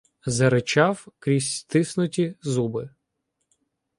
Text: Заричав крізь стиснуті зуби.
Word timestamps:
Заричав 0.25 1.07
крізь 1.19 1.55
стиснуті 1.57 2.35
зуби. 2.41 2.89